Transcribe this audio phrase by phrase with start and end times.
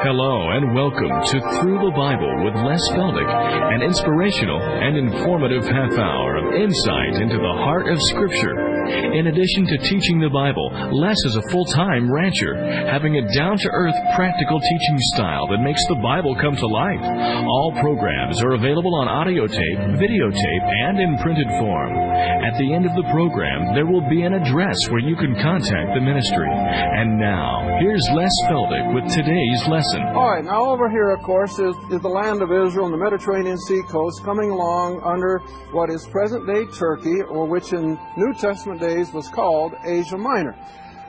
[0.00, 3.26] Hello and welcome to Through the Bible with Les Feldick,
[3.74, 8.67] an inspirational and informative half hour of insight into the heart of Scripture.
[8.88, 12.56] In addition to teaching the Bible, Les is a full time rancher,
[12.88, 17.04] having a down to earth, practical teaching style that makes the Bible come to life.
[17.44, 21.92] All programs are available on audio tape, videotape, and in printed form.
[21.92, 25.94] At the end of the program, there will be an address where you can contact
[25.94, 26.48] the ministry.
[26.48, 30.02] And now, here's Les Feldick with today's lesson.
[30.16, 33.02] All right, now over here, of course, is, is the land of Israel and the
[33.02, 35.38] Mediterranean Sea coast coming along under
[35.72, 40.56] what is present day Turkey, or which in New Testament days was called Asia Minor.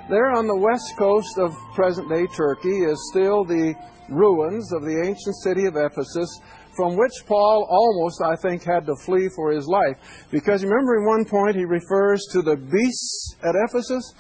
[0.10, 3.76] There on the west coast of present day Turkey is still the
[4.10, 6.40] ruins of the ancient city of Ephesus,
[6.76, 9.98] from which Paul almost, I think, had to flee for his life.
[10.32, 14.14] Because remember, in one point, he refers to the beasts at Ephesus.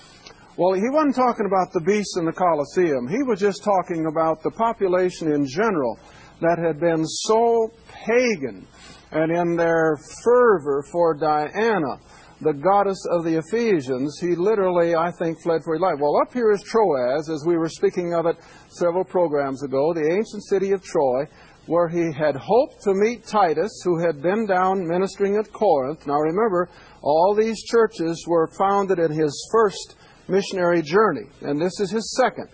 [0.57, 3.07] Well, he wasn't talking about the beasts in the Colosseum.
[3.07, 5.97] He was just talking about the population in general
[6.41, 8.67] that had been so pagan
[9.11, 11.97] and in their fervor for Diana
[12.41, 15.99] the goddess of the Ephesians, he literally, I think, fled for his life.
[15.99, 18.37] Well, up here is Troas, as we were speaking of it
[18.69, 21.27] several programs ago, the ancient city of Troy,
[21.65, 26.07] where he had hoped to meet Titus, who had been down ministering at Corinth.
[26.07, 26.69] Now remember,
[27.01, 29.95] all these churches were founded in his first
[30.27, 32.47] missionary journey, and this is his second.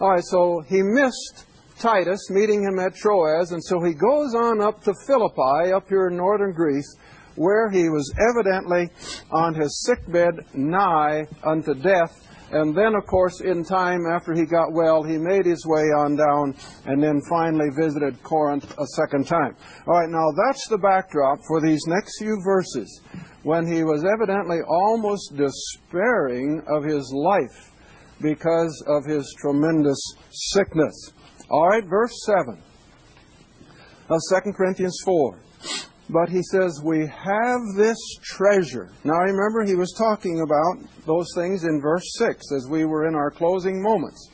[0.00, 1.44] All right, so he missed
[1.78, 6.08] Titus meeting him at Troas, and so he goes on up to Philippi, up here
[6.08, 6.96] in northern Greece,
[7.36, 8.90] where he was evidently
[9.30, 12.22] on his sickbed nigh unto death.
[12.52, 16.16] And then, of course, in time after he got well, he made his way on
[16.16, 16.54] down
[16.86, 19.56] and then finally visited Corinth a second time.
[19.86, 23.00] All right, now that's the backdrop for these next few verses
[23.42, 27.72] when he was evidently almost despairing of his life
[28.20, 31.12] because of his tremendous sickness.
[31.50, 32.62] All right, verse 7
[34.08, 35.38] of 2 Corinthians 4.
[36.08, 38.90] But he says, We have this treasure.
[39.04, 43.14] Now remember, he was talking about those things in verse 6 as we were in
[43.14, 44.30] our closing moments.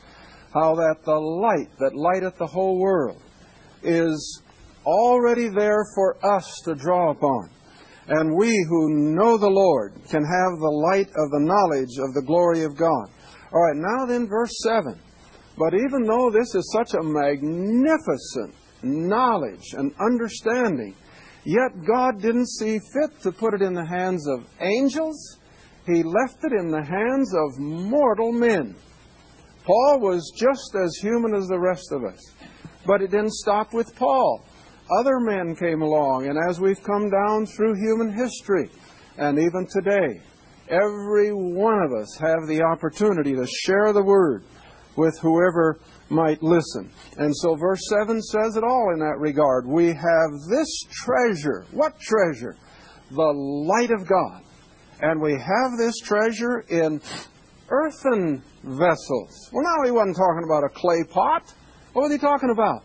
[0.53, 3.19] How that the light that lighteth the whole world
[3.81, 4.41] is
[4.85, 7.49] already there for us to draw upon.
[8.07, 12.21] And we who know the Lord can have the light of the knowledge of the
[12.25, 13.09] glory of God.
[13.51, 14.99] All right, now then, verse 7.
[15.57, 20.95] But even though this is such a magnificent knowledge and understanding,
[21.45, 25.39] Yet God didn't see fit to put it in the hands of angels.
[25.85, 28.75] He left it in the hands of mortal men.
[29.65, 32.31] Paul was just as human as the rest of us.
[32.85, 34.43] But it didn't stop with Paul.
[34.99, 38.69] Other men came along, and as we've come down through human history,
[39.17, 40.21] and even today,
[40.69, 44.43] every one of us have the opportunity to share the word
[44.97, 46.91] with whoever might listen.
[47.17, 49.65] And so verse 7 says it all in that regard.
[49.65, 51.65] We have this treasure.
[51.71, 52.57] What treasure?
[53.11, 54.41] The light of God.
[55.01, 57.01] And we have this treasure in
[57.69, 59.49] earthen vessels.
[59.51, 61.53] Well, now he wasn't talking about a clay pot.
[61.93, 62.83] What was he talking about?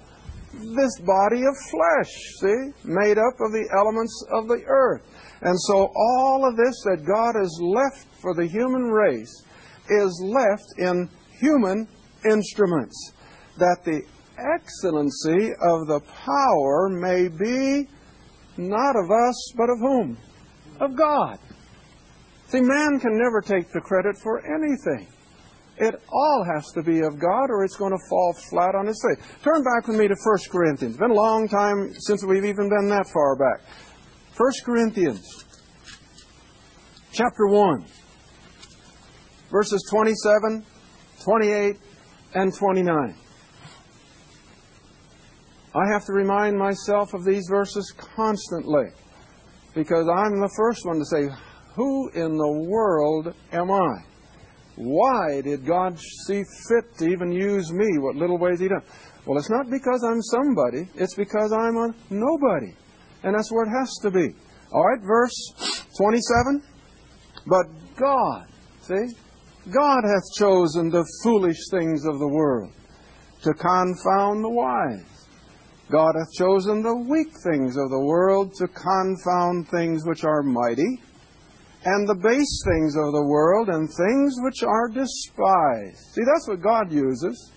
[0.52, 5.02] This body of flesh, see, made up of the elements of the earth.
[5.42, 9.44] And so all of this that God has left for the human race
[9.88, 11.08] is left in
[11.38, 11.86] human
[12.24, 13.12] instruments
[13.58, 14.02] that the
[14.38, 17.88] excellency of the power may be
[18.56, 20.16] not of us, but of whom?
[20.80, 21.38] Of God.
[22.48, 25.08] See, man can never take the credit for anything.
[25.76, 29.00] It all has to be of God or it's going to fall flat on its
[29.02, 29.24] face.
[29.42, 30.94] Turn back with me to 1 Corinthians.
[30.94, 33.60] It's been a long time since we've even been that far back.
[34.36, 35.44] 1 Corinthians,
[37.12, 37.84] chapter 1,
[39.50, 40.64] verses 27,
[41.22, 41.76] 28,
[42.38, 43.14] and 29.
[45.74, 48.86] I have to remind myself of these verses constantly
[49.74, 51.28] because I'm the first one to say,
[51.74, 54.04] Who in the world am I?
[54.76, 57.98] Why did God see fit to even use me?
[57.98, 58.82] What little ways He done?
[59.26, 62.72] Well, it's not because I'm somebody, it's because I'm a nobody.
[63.24, 64.32] And that's where it has to be.
[64.72, 66.62] All right, verse 27.
[67.46, 68.46] But God,
[68.82, 69.16] see,
[69.70, 72.72] God hath chosen the foolish things of the world
[73.42, 75.04] to confound the wise.
[75.90, 81.00] God hath chosen the weak things of the world to confound things which are mighty,
[81.84, 86.14] and the base things of the world, and things which are despised.
[86.14, 87.52] See, that's what God uses.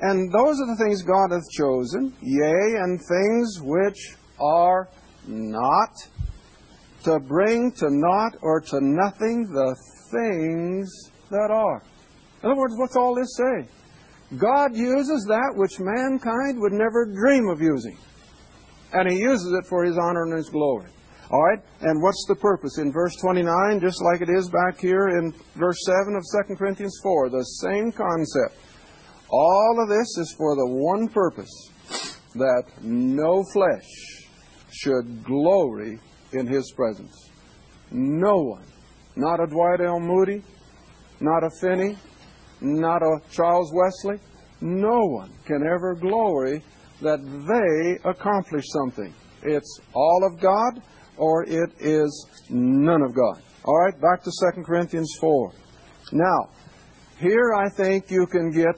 [0.00, 4.88] And those are the things God hath chosen, yea, and things which are
[5.26, 5.90] not,
[7.08, 9.74] to bring to naught or to nothing the
[10.10, 11.82] things that are.
[12.42, 13.66] In other words, what's all this say?
[14.36, 17.96] God uses that which mankind would never dream of using.
[18.92, 20.90] And He uses it for His honor and His glory.
[21.30, 21.58] All right?
[21.80, 22.76] And what's the purpose?
[22.76, 26.98] In verse 29, just like it is back here in verse 7 of 2 Corinthians
[27.02, 28.54] 4, the same concept.
[29.30, 31.70] All of this is for the one purpose
[32.34, 34.28] that no flesh
[34.70, 35.98] should glory
[36.32, 37.30] in His presence.
[37.90, 38.64] No one.
[39.16, 39.98] Not a Dwight L.
[39.98, 40.42] Moody,
[41.20, 41.96] not a Finney,
[42.60, 44.20] not a Charles Wesley.
[44.60, 46.62] No one can ever glory
[47.00, 49.12] that they accomplished something.
[49.42, 50.82] It's all of God
[51.16, 53.42] or it is none of God.
[53.64, 55.52] All right, back to 2 Corinthians 4.
[56.12, 56.48] Now,
[57.18, 58.76] here I think you can get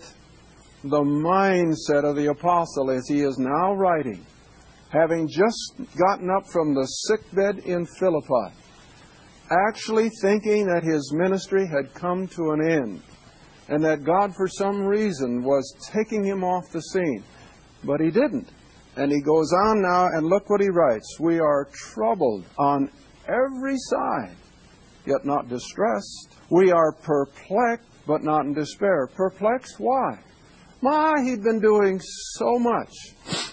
[0.82, 4.25] the mindset of the apostle as he is now writing,
[4.91, 8.55] having just gotten up from the sickbed in Philippi,
[9.69, 13.03] actually thinking that his ministry had come to an end
[13.71, 17.23] and that God, for some reason, was taking him off the scene.
[17.85, 18.51] But he didn't.
[18.97, 22.91] And he goes on now, and look what he writes We are troubled on
[23.29, 24.35] every side,
[25.07, 26.35] yet not distressed.
[26.51, 29.07] We are perplexed, but not in despair.
[29.07, 29.77] Perplexed?
[29.79, 30.19] Why?
[30.83, 32.93] My, he'd been doing so much.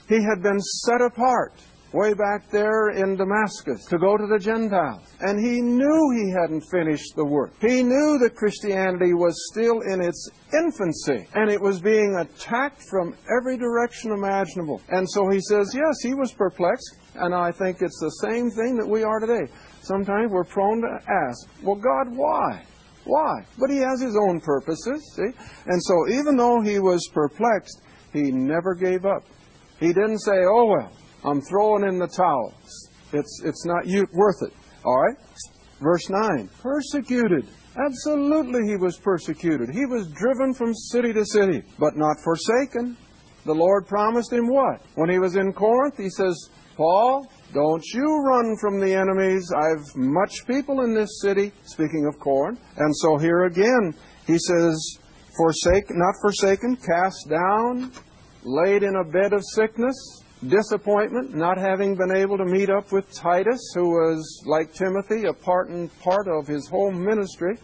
[0.07, 1.53] He had been set apart
[1.93, 5.01] way back there in Damascus to go to the Gentiles.
[5.21, 7.53] And he knew he hadn't finished the work.
[7.61, 13.15] He knew that Christianity was still in its infancy and it was being attacked from
[13.37, 14.81] every direction imaginable.
[14.89, 16.97] And so he says, yes, he was perplexed.
[17.15, 19.51] And I think it's the same thing that we are today.
[19.81, 22.63] Sometimes we're prone to ask, well, God, why?
[23.05, 23.45] Why?
[23.57, 25.31] But he has his own purposes, see?
[25.65, 27.81] And so even though he was perplexed,
[28.11, 29.23] he never gave up.
[29.79, 30.91] He didn't say, oh, well,
[31.23, 32.53] I'm throwing in the towel.
[33.13, 34.53] It's, it's not worth it.
[34.83, 35.17] All right?
[35.81, 37.47] Verse 9 Persecuted.
[37.77, 39.69] Absolutely, he was persecuted.
[39.69, 42.97] He was driven from city to city, but not forsaken.
[43.45, 44.81] The Lord promised him what?
[44.95, 49.51] When he was in Corinth, he says, Paul, don't you run from the enemies.
[49.55, 52.59] I've much people in this city, speaking of Corinth.
[52.77, 53.93] And so here again,
[54.25, 54.99] he says,
[55.37, 57.91] forsaken, not forsaken, cast down,
[58.47, 63.11] laid in a bed of sickness, disappointment, not having been able to meet up with
[63.13, 67.57] Titus, who was, like Timothy, a part and part of his whole ministry.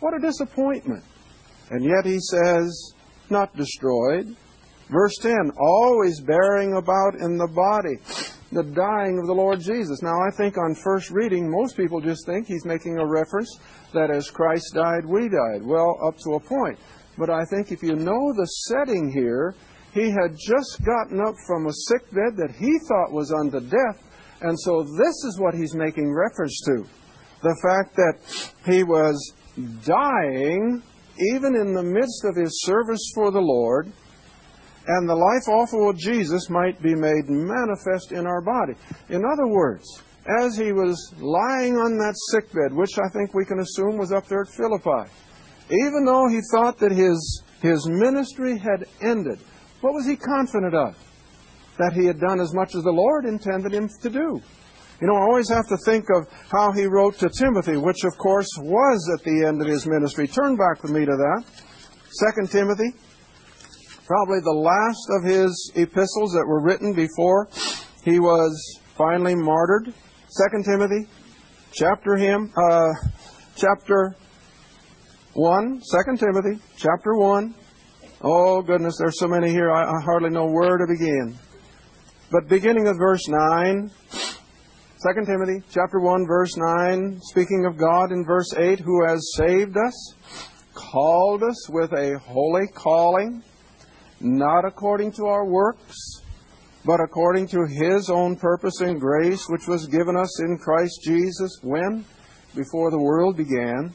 [0.00, 1.04] What a disappointment.
[1.70, 2.94] And yet he says,
[3.28, 4.34] not destroyed.
[4.88, 7.96] Verse 10, always bearing about in the body
[8.52, 10.02] the dying of the Lord Jesus.
[10.02, 13.60] Now, I think on first reading, most people just think he's making a reference
[13.94, 15.62] that as Christ died, we died.
[15.62, 16.78] Well, up to a point.
[17.16, 19.54] But I think if you know the setting here,
[19.92, 24.02] he had just gotten up from a sick bed that he thought was unto death.
[24.40, 26.86] And so this is what he's making reference to.
[27.42, 29.34] The fact that he was
[29.84, 30.82] dying
[31.34, 33.92] even in the midst of his service for the Lord,
[34.86, 38.72] and the life awful of Jesus might be made manifest in our body.
[39.08, 40.02] In other words,
[40.40, 44.12] as he was lying on that sick bed, which I think we can assume was
[44.12, 45.10] up there at Philippi,
[45.70, 49.38] even though he thought that his, his ministry had ended,
[49.80, 50.96] what was he confident of?
[51.78, 54.40] That he had done as much as the Lord intended him to do.
[55.00, 58.18] You know, I always have to think of how he wrote to Timothy, which of
[58.18, 60.28] course was at the end of his ministry.
[60.28, 61.44] Turn back with me to that.
[62.10, 62.92] Second Timothy,
[64.04, 67.48] probably the last of his epistles that were written before
[68.04, 69.94] he was finally martyred.
[70.28, 71.08] Second Timothy,
[71.72, 72.92] chapter him, uh,
[73.56, 74.14] chapter
[75.32, 75.80] one.
[75.82, 77.54] Second Timothy, chapter one,
[78.22, 81.38] Oh, goodness, there's so many here, I, I hardly know where to begin.
[82.30, 88.26] But beginning with verse 9, 2 Timothy chapter 1, verse 9, speaking of God in
[88.26, 90.14] verse 8, who has saved us,
[90.74, 93.42] called us with a holy calling,
[94.20, 96.20] not according to our works,
[96.84, 101.58] but according to his own purpose and grace, which was given us in Christ Jesus
[101.62, 102.04] when?
[102.54, 103.94] Before the world began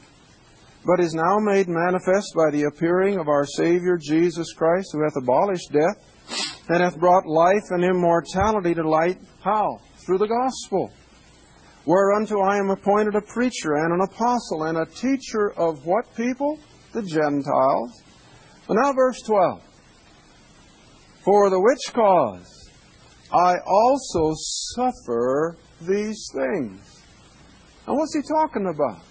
[0.86, 5.16] but is now made manifest by the appearing of our Savior Jesus Christ, who hath
[5.16, 5.98] abolished death,
[6.68, 9.18] and hath brought life and immortality to light.
[9.42, 9.80] How?
[10.04, 10.90] Through the gospel.
[11.84, 16.58] Whereunto I am appointed a preacher and an apostle and a teacher of what people?
[16.96, 18.02] the Gentiles.
[18.66, 19.62] But now, verse 12.
[21.22, 22.70] For the which cause
[23.32, 24.32] I also
[24.74, 27.02] suffer these things.
[27.86, 29.02] Now, what's he talking about?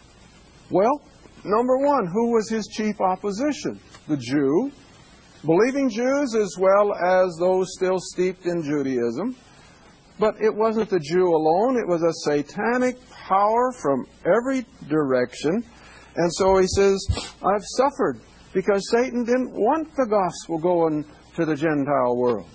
[0.71, 1.01] Well,
[1.45, 3.79] number one, who was his chief opposition?
[4.07, 4.71] The Jew,
[5.45, 9.35] believing Jews as well as those still steeped in Judaism.
[10.19, 15.63] But it wasn't the Jew alone, it was a satanic power from every direction.
[16.15, 17.05] And so he says,
[17.43, 18.21] I've suffered
[18.53, 22.47] because Satan didn't want the gospel going to the Gentile world.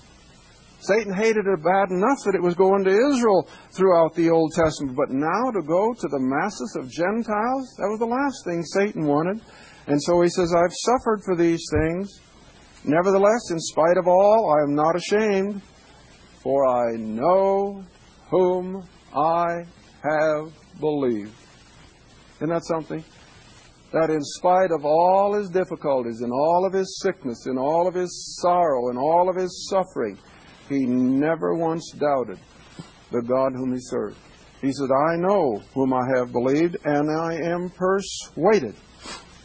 [0.80, 4.96] Satan hated it bad enough that it was going to Israel throughout the Old Testament.
[4.96, 9.06] But now to go to the masses of Gentiles, that was the last thing Satan
[9.06, 9.42] wanted.
[9.86, 12.20] And so he says, I've suffered for these things.
[12.84, 15.60] Nevertheless, in spite of all, I am not ashamed,
[16.42, 17.84] for I know
[18.30, 18.82] whom
[19.14, 19.66] I
[20.02, 21.34] have believed.
[22.36, 23.04] Isn't that something?
[23.92, 27.92] That in spite of all his difficulties, in all of his sickness, in all of
[27.92, 30.16] his sorrow, in all of his suffering,
[30.70, 32.38] he never once doubted
[33.12, 34.16] the God whom he served.
[34.62, 38.74] He said, I know whom I have believed, and I am persuaded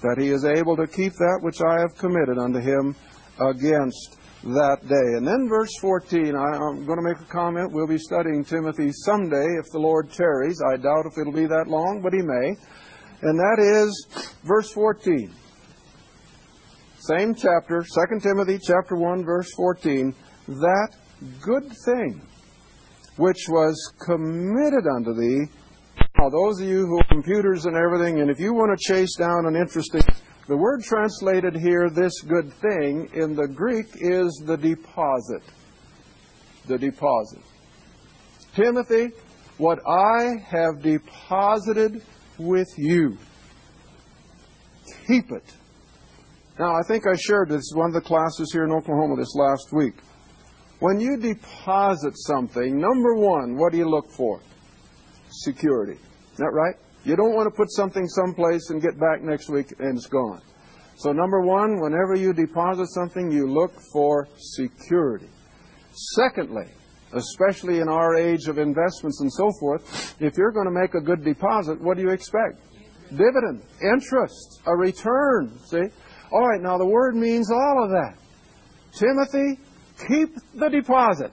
[0.01, 2.96] that he is able to keep that which I have committed unto him
[3.39, 5.17] against that day.
[5.17, 7.72] And then verse 14, I, am going to make a comment.
[7.72, 10.62] We'll be studying Timothy someday if the Lord tarries.
[10.62, 12.55] I doubt if it'll be that long, but he may.
[13.22, 14.08] And that is
[14.44, 15.34] verse 14.
[17.00, 20.13] Same chapter, 2 Timothy chapter 1, verse 14.
[20.48, 20.89] That
[21.42, 22.22] good thing
[23.18, 25.46] which was committed unto thee.
[26.18, 29.16] Now, those of you who have computers and everything, and if you want to chase
[29.16, 30.02] down an interesting,
[30.48, 35.42] the word translated here, this good thing, in the Greek is the deposit.
[36.68, 37.42] The deposit.
[38.54, 39.12] Timothy,
[39.58, 42.02] what I have deposited
[42.38, 43.18] with you,
[45.08, 45.54] keep it.
[46.58, 49.74] Now, I think I shared this one of the classes here in Oklahoma this last
[49.74, 49.96] week.
[50.86, 54.39] When you deposit something, number one, what do you look for?
[55.32, 55.94] Security.
[55.94, 56.75] Is that right?
[57.04, 60.44] You don't want to put something someplace and get back next week and it's gone.
[60.98, 65.27] So, number one, whenever you deposit something, you look for security.
[66.13, 66.68] Secondly,
[67.13, 71.01] especially in our age of investments and so forth, if you're going to make a
[71.01, 72.60] good deposit, what do you expect?
[73.10, 75.58] Dividend, interest, a return.
[75.65, 75.88] See?
[76.32, 78.20] All right, now the word means all of that.
[78.94, 79.60] Timothy,
[80.08, 81.32] keep the deposit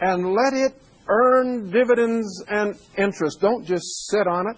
[0.00, 0.74] and let it
[1.08, 3.40] earn dividends and interest.
[3.40, 4.56] Don't just sit on it.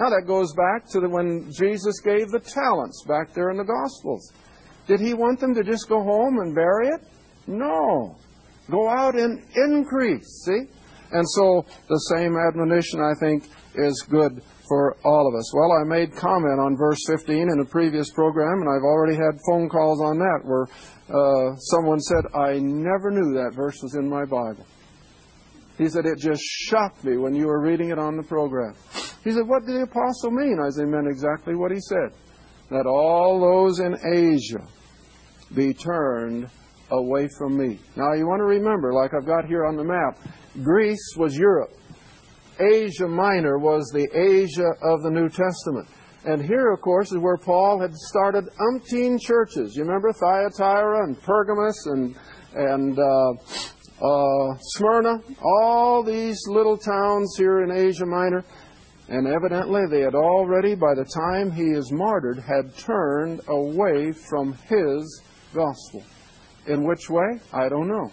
[0.00, 3.64] Now that goes back to the, when Jesus gave the talents back there in the
[3.64, 4.32] Gospels.
[4.86, 7.00] Did he want them to just go home and bury it?
[7.46, 8.16] No.
[8.70, 10.68] Go out and increase, see?
[11.12, 15.52] And so the same admonition, I think, is good for all of us.
[15.54, 19.40] Well, I made comment on verse 15 in a previous program, and I've already had
[19.46, 20.66] phone calls on that where
[21.08, 24.66] uh, someone said, I never knew that verse was in my Bible.
[25.78, 28.74] He said, It just shocked me when you were reading it on the program.
[29.24, 30.58] He said, What did the apostle mean?
[30.60, 32.12] I said, He meant exactly what he said
[32.70, 34.66] that all those in Asia
[35.54, 36.50] be turned
[36.90, 37.78] away from me.
[37.96, 40.18] Now, you want to remember, like I've got here on the map,
[40.62, 41.70] Greece was Europe.
[42.60, 45.86] Asia Minor was the Asia of the New Testament.
[46.24, 49.76] And here, of course, is where Paul had started umpteen churches.
[49.76, 52.16] You remember Thyatira and Pergamos and,
[52.54, 53.32] and uh,
[54.04, 55.22] uh, Smyrna?
[55.40, 58.44] All these little towns here in Asia Minor.
[59.08, 64.52] And evidently, they had already, by the time he is martyred, had turned away from
[64.68, 65.22] his
[65.54, 66.02] gospel.
[66.68, 67.40] In which way?
[67.52, 68.10] I don't know.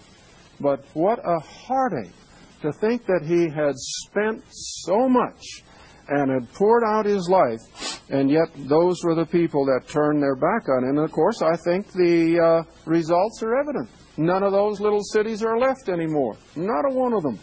[0.59, 2.13] But what a heartache
[2.61, 5.63] to think that he had spent so much
[6.07, 10.35] and had poured out his life, and yet those were the people that turned their
[10.35, 10.97] back on him.
[10.97, 13.89] And of course, I think the uh, results are evident.
[14.17, 16.37] None of those little cities are left anymore.
[16.55, 17.39] Not a one of them.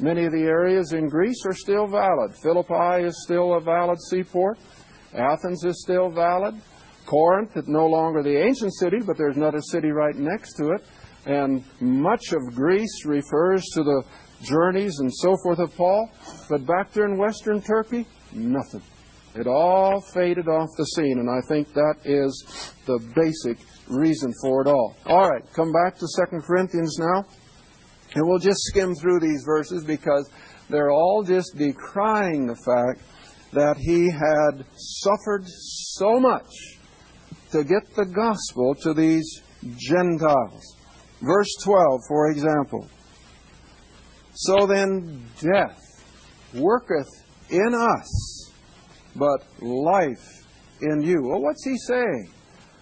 [0.00, 2.34] Many of the areas in Greece are still valid.
[2.42, 4.58] Philippi is still a valid seaport.
[5.14, 6.54] Athens is still valid.
[7.06, 10.84] Corinth no longer the ancient city, but there's another city right next to it.
[11.26, 14.02] And much of Greece refers to the
[14.42, 16.10] journeys and so forth of Paul,
[16.48, 18.82] but back there in western Turkey, nothing.
[19.34, 24.62] It all faded off the scene, and I think that is the basic reason for
[24.62, 24.96] it all.
[25.06, 27.24] All right, come back to 2 Corinthians now,
[28.14, 30.28] and we'll just skim through these verses because
[30.68, 33.00] they're all just decrying the fact
[33.52, 36.50] that he had suffered so much
[37.52, 39.42] to get the gospel to these
[39.76, 40.76] Gentiles.
[41.20, 42.88] Verse 12, for example.
[44.34, 45.78] So then death
[46.54, 47.08] worketh
[47.50, 48.50] in us,
[49.14, 50.46] but life
[50.80, 51.22] in you.
[51.22, 52.30] Well, what's he saying?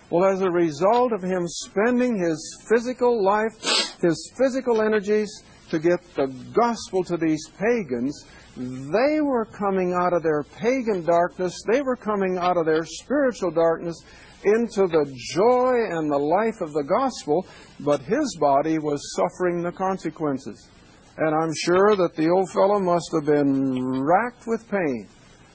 [0.08, 3.52] Well, as a result of him spending his physical life,
[4.00, 5.30] his physical energies
[5.70, 8.24] to get the gospel to these pagans,
[8.56, 13.50] they were coming out of their pagan darkness, they were coming out of their spiritual
[13.50, 14.02] darkness
[14.44, 15.04] into the
[15.34, 17.46] joy and the life of the gospel,
[17.80, 20.68] but his body was suffering the consequences.
[21.18, 25.06] And I'm sure that the old fellow must have been racked with pain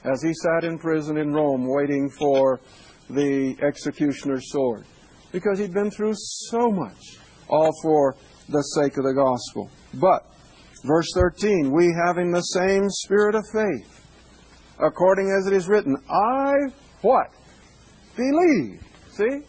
[0.04, 2.60] as he sat in prison in Rome waiting for
[3.10, 4.86] the executioner's sword.
[5.32, 7.18] Because he'd been through so much,
[7.50, 8.16] all for
[8.50, 9.70] the sake of the gospel.
[9.96, 10.26] But,
[10.86, 14.06] verse 13, we having the same spirit of faith,
[14.80, 16.54] according as it is written, I,
[17.02, 17.32] what?
[18.16, 18.82] Believe.
[19.12, 19.42] See?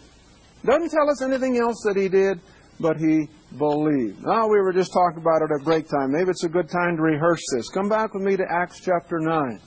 [0.65, 2.41] Doesn't tell us anything else that he did,
[2.81, 4.23] but he believed.
[4.25, 6.13] Now, we were just talking about it at break time.
[6.13, 7.69] Maybe it's a good time to rehearse this.
[7.69, 9.61] Come back with me to Acts chapter 9.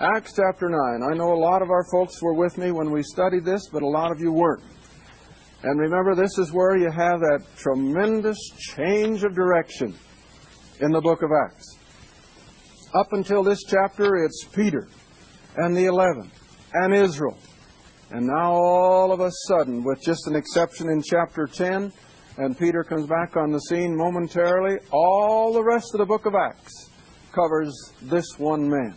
[0.00, 1.02] Acts chapter 9.
[1.10, 3.82] I know a lot of our folks were with me when we studied this, but
[3.82, 4.62] a lot of you weren't.
[5.64, 8.38] And remember, this is where you have that tremendous
[8.76, 9.92] change of direction
[10.80, 11.76] in the book of Acts.
[12.94, 14.86] Up until this chapter, it's Peter
[15.56, 16.30] and the eleven
[16.72, 17.36] and Israel.
[18.10, 21.92] And now, all of a sudden, with just an exception in chapter 10,
[22.38, 26.34] and Peter comes back on the scene momentarily, all the rest of the book of
[26.34, 26.90] Acts
[27.32, 28.94] covers this one man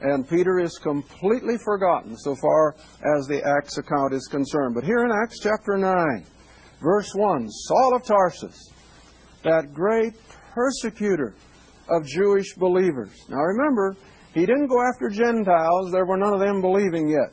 [0.00, 2.74] and Peter is completely forgotten so far
[3.16, 4.74] as the Acts account is concerned.
[4.74, 6.24] But here in Acts chapter 9,
[6.82, 8.72] verse 1, Saul of Tarsus,
[9.42, 10.14] that great
[10.52, 11.34] persecutor
[11.88, 13.12] of Jewish believers.
[13.28, 13.96] Now remember,
[14.34, 17.32] he didn't go after Gentiles, there were none of them believing yet.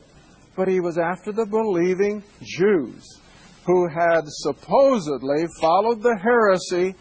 [0.56, 3.20] But he was after the believing Jews
[3.66, 6.94] who had supposedly followed the heresy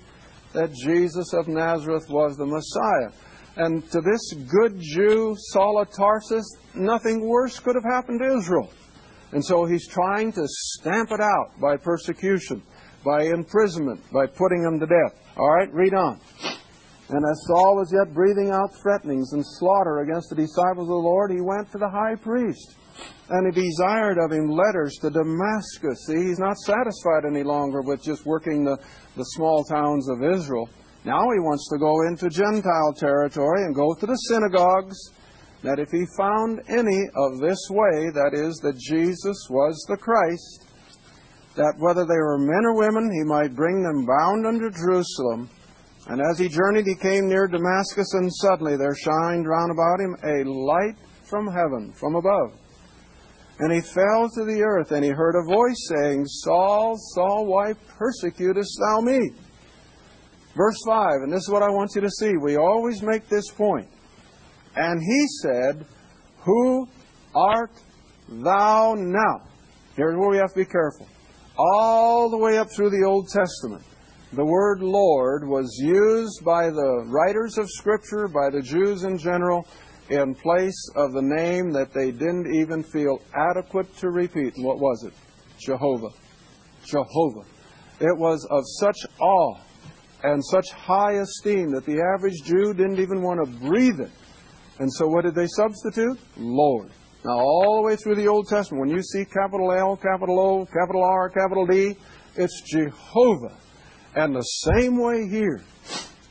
[0.54, 3.12] that Jesus of Nazareth was the Messiah.
[3.56, 8.72] And to this good Jew, Saul of Tarsus, nothing worse could have happened to Israel.
[9.32, 12.62] And so he's trying to stamp it out by persecution,
[13.04, 15.20] by imprisonment, by putting them to death.
[15.38, 16.20] All right, read on.
[17.10, 20.94] And as Saul was yet breathing out threatenings and slaughter against the disciples of the
[20.94, 22.76] Lord, he went to the high priest.
[23.30, 26.06] And he desired of him letters to Damascus.
[26.06, 28.78] See, he's not satisfied any longer with just working the,
[29.16, 30.70] the small towns of Israel.
[31.06, 34.98] Now he wants to go into Gentile territory and go to the synagogues,
[35.64, 40.66] that if he found any of this way, that is, that Jesus was the Christ,
[41.56, 45.50] that whether they were men or women, he might bring them bound unto Jerusalem.
[46.08, 50.16] And as he journeyed, he came near Damascus, and suddenly there shined round about him
[50.24, 52.60] a light from heaven, from above.
[53.60, 57.74] And he fell to the earth, and he heard a voice saying, Saul, Saul, why
[57.98, 59.32] persecutest thou me?
[60.56, 62.34] Verse 5, and this is what I want you to see.
[62.42, 63.88] We always make this point.
[64.76, 65.86] And he said,
[66.42, 66.88] Who
[67.36, 67.72] art
[68.28, 69.48] thou now?
[69.96, 71.08] Here's where we have to be careful.
[71.58, 73.84] All the way up through the Old Testament,
[74.32, 79.68] the word Lord was used by the writers of Scripture, by the Jews in general,
[80.14, 84.54] in place of the name that they didn't even feel adequate to repeat.
[84.58, 85.14] what was it?
[85.60, 86.12] Jehovah.
[86.86, 87.46] Jehovah.
[88.00, 89.56] It was of such awe
[90.24, 94.12] and such high esteem that the average Jew didn't even want to breathe it.
[94.80, 96.20] And so what did they substitute?
[96.38, 96.90] Lord.
[97.26, 100.66] Now, all the way through the Old Testament, when you see capital L, capital O,
[100.66, 101.96] capital R, capital D,
[102.36, 103.56] it's Jehovah.
[104.16, 105.64] And the same way here,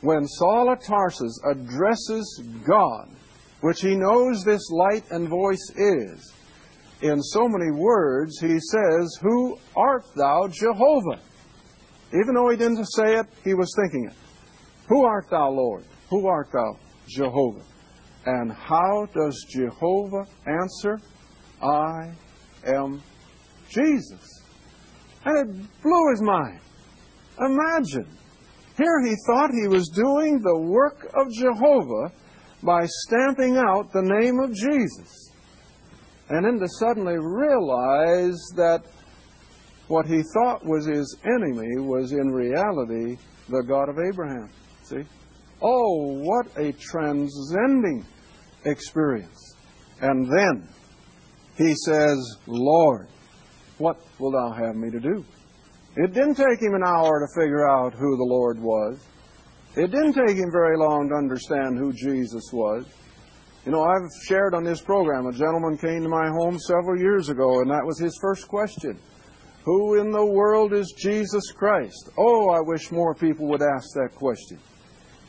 [0.02, 3.08] when Saul of Tarsus addresses God,
[3.62, 6.33] which he knows this light and voice is,
[7.01, 11.20] in so many words, he says, Who art thou, Jehovah?
[12.12, 14.16] Even though he didn't say it, he was thinking it.
[14.88, 15.85] Who art thou, Lord?
[16.11, 16.77] Who art thou,
[17.09, 17.62] Jehovah?
[18.27, 21.01] And how does Jehovah answer?
[21.61, 22.12] I
[22.64, 23.03] am
[23.68, 24.42] Jesus.
[25.25, 26.61] And it blew his mind.
[27.40, 28.07] Imagine.
[28.77, 32.12] Here he thought he was doing the work of Jehovah
[32.62, 35.31] by stamping out the name of Jesus.
[36.29, 38.83] And then to suddenly realize that
[39.88, 44.48] what he thought was his enemy was in reality the God of Abraham.
[44.83, 45.05] See?
[45.61, 48.05] Oh, what a transcending
[48.64, 49.55] experience.
[50.01, 50.68] And then
[51.57, 53.09] he says, Lord,
[53.79, 55.25] what will thou have me to do?
[55.96, 58.98] It didn't take him an hour to figure out who the Lord was.
[59.74, 62.85] It didn't take him very long to understand who Jesus was.
[63.64, 67.28] You know, I've shared on this program, a gentleman came to my home several years
[67.28, 68.98] ago, and that was his first question.
[69.64, 72.11] Who in the world is Jesus Christ?
[72.18, 74.58] Oh, I wish more people would ask that question.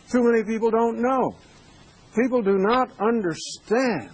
[0.09, 1.35] Too many people don't know.
[2.15, 4.09] People do not understand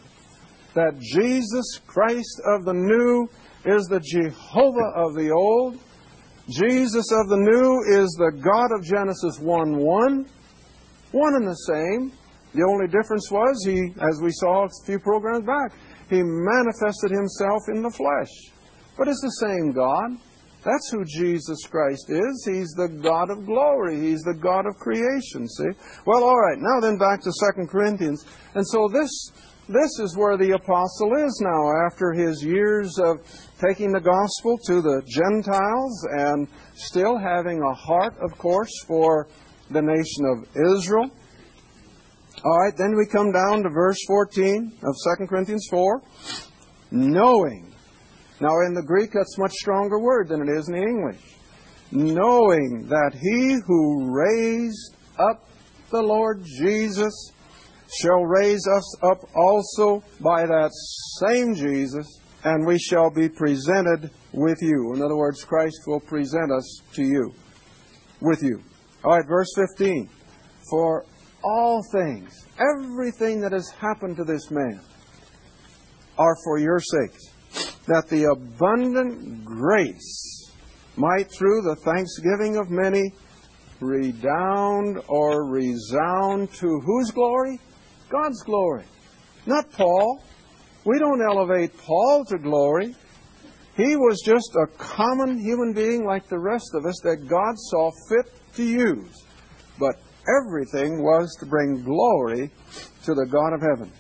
[0.76, 3.28] that Jesus Christ of the new
[3.66, 5.80] is the Jehovah of the old.
[6.50, 10.26] Jesus of the new is the God of Genesis 1 1.
[11.12, 12.12] One and the same.
[12.54, 15.78] The only difference was he, as we saw a few programs back,
[16.10, 18.34] he manifested himself in the flesh.
[18.98, 20.18] But it's the same God.
[20.66, 22.50] That's who Jesus Christ is.
[22.50, 24.02] He's the God of glory.
[24.02, 25.72] He's the God of creation, see?
[26.06, 26.58] Well, all right.
[26.60, 28.26] Now then back to 2 Corinthians.
[28.56, 29.10] And so this
[29.70, 33.20] this is where the apostle is now after his years of
[33.60, 39.28] taking the gospel to the Gentiles and still having a heart, of course, for
[39.70, 41.12] the nation of Israel.
[42.44, 46.02] All right, then we come down to verse 14 of 2 Corinthians 4.
[46.92, 47.72] Knowing.
[48.42, 51.22] Now, in the Greek, that's a much stronger word than it is in the English.
[51.92, 55.48] Knowing that he who raised up
[55.92, 57.34] the Lord Jesus
[58.02, 60.72] shall raise us up also by that
[61.20, 64.94] same Jesus, and we shall be presented with you.
[64.94, 67.34] In other words, Christ will present us to you,
[68.22, 68.62] with you.
[69.04, 70.10] All right, verse 15.
[70.70, 71.06] For
[71.44, 74.82] all things, everything that has happened to this man,
[76.18, 77.30] are for your sakes,
[77.88, 80.52] that the abundant grace
[80.98, 83.14] might, through the thanksgiving of many,
[83.80, 87.58] redound or resound to whose glory?
[88.10, 88.86] God's glory,
[89.46, 90.24] not Paul.
[90.86, 92.96] We don't elevate Paul to glory.
[93.76, 97.92] He was just a common human being like the rest of us that God saw
[98.10, 99.24] fit to use.
[99.80, 99.96] But
[100.42, 102.52] everything was to bring glory
[103.04, 103.92] to the God of heaven.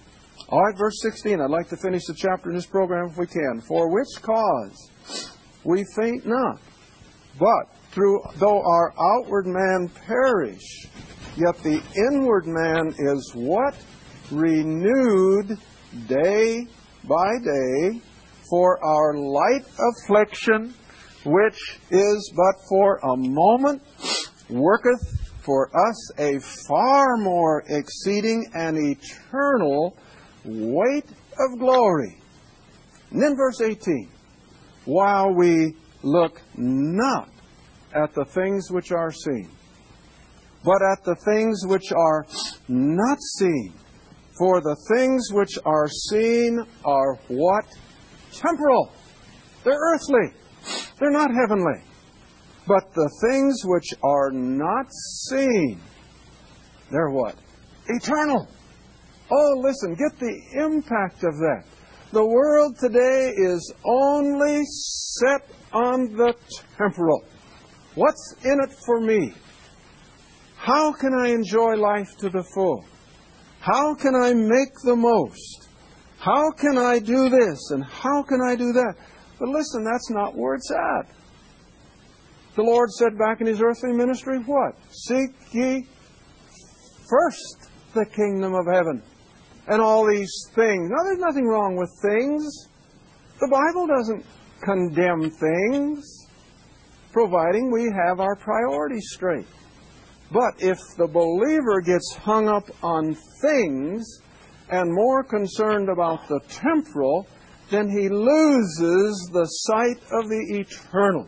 [0.49, 1.39] All right, verse 16.
[1.39, 3.61] I'd like to finish the chapter in this program if we can.
[3.67, 4.89] For which cause
[5.63, 6.59] we faint not,
[7.39, 10.87] but through though our outward man perish,
[11.37, 13.75] yet the inward man is what?
[14.31, 15.57] Renewed
[16.07, 16.67] day
[17.07, 18.01] by day
[18.49, 20.73] for our light affliction,
[21.25, 23.81] which is but for a moment,
[24.49, 29.95] worketh for us a far more exceeding and eternal
[30.45, 32.17] weight of glory.
[33.11, 34.09] And then verse 18,
[34.85, 37.29] while we look not
[37.93, 39.49] at the things which are seen,
[40.63, 42.25] but at the things which are
[42.67, 43.73] not seen.
[44.39, 47.65] For the things which are seen are what?
[48.31, 48.89] Temporal.
[49.65, 50.33] They're earthly.
[50.97, 51.83] They're not heavenly.
[52.65, 54.85] But the things which are not
[55.27, 55.81] seen,
[56.89, 57.35] they're what?
[57.87, 58.47] Eternal.
[59.29, 61.63] Oh, listen, get the impact of that.
[62.13, 66.33] The world today is only set on the
[66.77, 67.25] temporal.
[67.95, 69.33] What's in it for me?
[70.55, 72.85] How can I enjoy life to the full?
[73.71, 75.67] How can I make the most?
[76.17, 78.95] How can I do this and how can I do that?
[79.37, 81.07] But listen, that's not where it's at.
[82.55, 84.75] The Lord said back in his earthly ministry, what?
[84.89, 85.87] Seek ye
[87.09, 89.03] first the kingdom of heaven
[89.67, 90.89] and all these things.
[90.89, 92.67] Now, there's nothing wrong with things.
[93.39, 94.25] The Bible doesn't
[94.63, 96.27] condemn things,
[97.13, 99.47] providing we have our priorities straight.
[100.31, 104.21] But if the believer gets hung up on things
[104.69, 107.25] and more concerned about the temporal,
[107.71, 111.27] then he loses the sight of the eternal.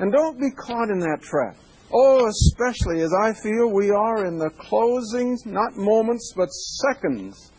[0.00, 1.56] And don't be caught in that trap.
[1.92, 7.52] Oh, especially as I feel we are in the closing, not moments, but seconds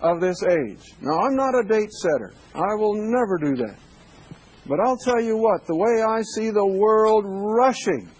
[0.00, 0.94] of this age.
[1.00, 2.32] Now, I'm not a date setter.
[2.54, 3.76] I will never do that.
[4.66, 8.10] But I'll tell you what, the way I see the world rushing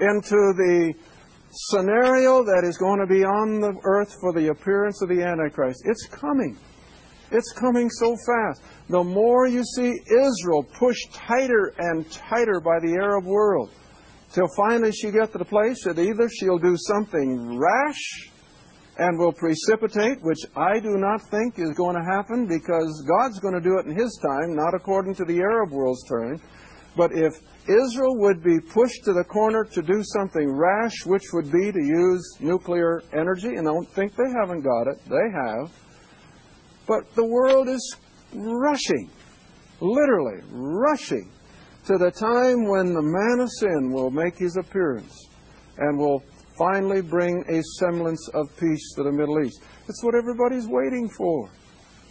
[0.00, 0.94] into the
[1.50, 5.82] scenario that is going to be on the earth for the appearance of the Antichrist.
[5.84, 6.58] It's coming.
[7.32, 8.62] It's coming so fast.
[8.88, 13.70] The more you see Israel pushed tighter and tighter by the Arab world,
[14.32, 18.30] till finally she gets to the place that either she'll do something rash
[18.98, 23.54] and will precipitate, which I do not think is going to happen because God's going
[23.54, 26.40] to do it in His time, not according to the Arab world's turn.
[26.96, 27.34] But if
[27.68, 31.80] Israel would be pushed to the corner to do something rash, which would be to
[31.80, 34.98] use nuclear energy, and I don't think they haven't got it.
[35.08, 35.70] They have.
[36.86, 37.96] But the world is
[38.32, 39.10] rushing,
[39.80, 41.30] literally rushing,
[41.86, 45.28] to the time when the man of sin will make his appearance
[45.78, 46.22] and will
[46.56, 49.60] finally bring a semblance of peace to the Middle East.
[49.88, 51.50] It's what everybody's waiting for.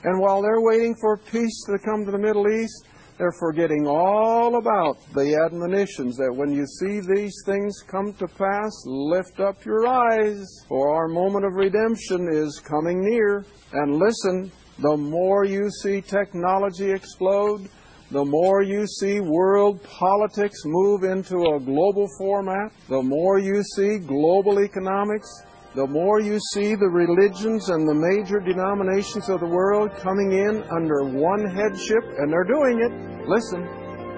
[0.03, 2.85] And while they're waiting for peace to come to the Middle East,
[3.17, 8.71] they're forgetting all about the admonitions that when you see these things come to pass,
[8.85, 13.45] lift up your eyes, for our moment of redemption is coming near.
[13.71, 17.69] And listen, the more you see technology explode,
[18.11, 23.97] the more you see world politics move into a global format, the more you see
[23.97, 25.29] global economics,
[25.75, 30.63] the more you see the religions and the major denominations of the world coming in
[30.71, 33.61] under one headship, and they're doing it, listen,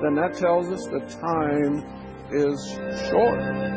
[0.03, 1.81] then that tells us the time
[2.31, 3.76] is short.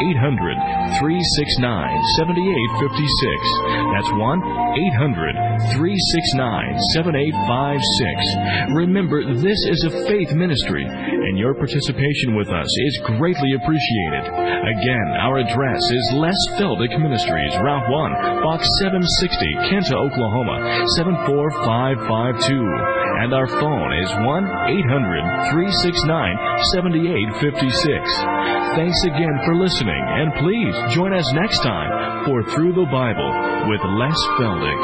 [0.00, 0.56] 800
[0.96, 1.60] 369
[2.16, 3.92] 7856.
[3.92, 4.40] That's 1
[4.96, 5.36] 800
[5.76, 8.72] 369 7856.
[8.72, 14.24] Remember, this is a faith ministry, and your participation with us is greatly appreciated.
[14.30, 23.32] Again, our address is Les Feldick Ministries, Route 1, Box 760, Kinta, Oklahoma 74552 and
[23.32, 24.44] our phone is 1
[24.82, 26.36] 800 369
[26.74, 28.10] 7856.
[28.74, 33.30] Thanks again for listening, and please join us next time for Through the Bible
[33.70, 34.82] with Les Feldick.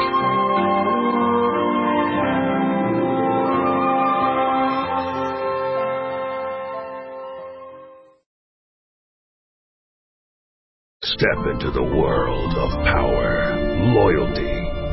[11.03, 13.57] Step into the world of power,
[13.95, 14.58] loyalty